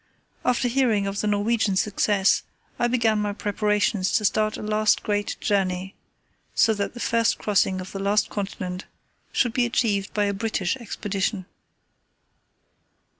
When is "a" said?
4.57-4.63, 10.25-10.33